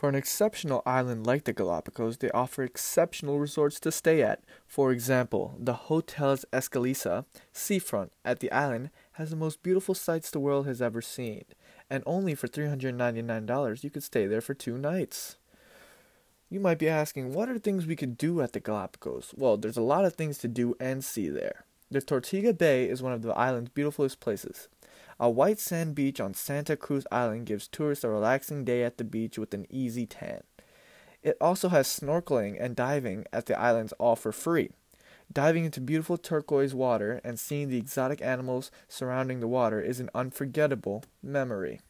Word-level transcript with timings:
For 0.00 0.08
an 0.08 0.14
exceptional 0.14 0.82
island 0.86 1.26
like 1.26 1.44
the 1.44 1.52
Galapagos, 1.52 2.16
they 2.16 2.30
offer 2.30 2.62
exceptional 2.62 3.38
resorts 3.38 3.78
to 3.80 3.92
stay 3.92 4.22
at. 4.22 4.42
For 4.66 4.92
example, 4.92 5.56
the 5.58 5.74
Hotels 5.74 6.46
Escalisa 6.54 7.26
seafront 7.52 8.14
at 8.24 8.40
the 8.40 8.50
island 8.50 8.88
has 9.20 9.28
the 9.28 9.36
most 9.36 9.62
beautiful 9.62 9.94
sights 9.94 10.30
the 10.30 10.40
world 10.40 10.66
has 10.66 10.80
ever 10.80 11.02
seen, 11.02 11.44
and 11.90 12.02
only 12.06 12.34
for 12.34 12.48
$399 12.48 13.84
you 13.84 13.90
could 13.90 14.02
stay 14.02 14.26
there 14.26 14.40
for 14.40 14.54
two 14.54 14.78
nights. 14.78 15.36
You 16.48 16.60
might 16.60 16.78
be 16.78 16.88
asking, 16.88 17.34
what 17.34 17.50
are 17.50 17.58
things 17.58 17.84
we 17.84 17.94
could 17.94 18.16
do 18.16 18.40
at 18.40 18.54
the 18.54 18.60
Galapagos? 18.60 19.34
Well, 19.36 19.58
there's 19.58 19.76
a 19.76 19.82
lot 19.82 20.06
of 20.06 20.14
things 20.14 20.38
to 20.38 20.48
do 20.48 20.76
and 20.80 21.04
see 21.04 21.28
there. 21.28 21.66
The 21.90 22.00
Tortuga 22.00 22.54
Bay 22.54 22.88
is 22.88 23.02
one 23.02 23.12
of 23.12 23.20
the 23.20 23.34
island's 23.34 23.68
beautifulest 23.68 24.18
places. 24.18 24.68
A 25.22 25.28
white 25.28 25.58
sand 25.58 25.94
beach 25.94 26.18
on 26.18 26.32
Santa 26.32 26.78
Cruz 26.78 27.06
Island 27.12 27.44
gives 27.44 27.68
tourists 27.68 28.04
a 28.04 28.08
relaxing 28.08 28.64
day 28.64 28.84
at 28.84 28.96
the 28.96 29.04
beach 29.04 29.38
with 29.38 29.52
an 29.52 29.66
easy 29.68 30.06
tan. 30.06 30.40
It 31.22 31.36
also 31.42 31.68
has 31.68 31.86
snorkeling 31.86 32.56
and 32.58 32.74
diving 32.74 33.26
at 33.30 33.44
the 33.44 33.58
islands 33.60 33.92
all 33.98 34.16
for 34.16 34.32
free. 34.32 34.70
Diving 35.30 35.66
into 35.66 35.82
beautiful 35.82 36.16
turquoise 36.16 36.72
water 36.72 37.20
and 37.22 37.38
seeing 37.38 37.68
the 37.68 37.76
exotic 37.76 38.22
animals 38.22 38.70
surrounding 38.88 39.40
the 39.40 39.46
water 39.46 39.78
is 39.78 40.00
an 40.00 40.08
unforgettable 40.14 41.04
memory. 41.22 41.82